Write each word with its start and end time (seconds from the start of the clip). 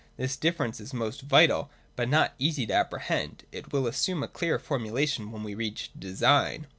This 0.17 0.35
difference 0.35 0.79
is 0.79 0.95
most 0.95 1.21
vital, 1.21 1.69
but 1.95 2.09
not 2.09 2.33
easy 2.39 2.65
to 2.65 2.73
apprehend: 2.73 3.43
it 3.51 3.71
will 3.71 3.85
assume 3.85 4.23
a 4.23 4.27
clearer 4.27 4.57
formulation 4.57 5.31
when 5.31 5.43
we 5.43 5.53
reach 5.53 5.91
Design. 5.95 6.65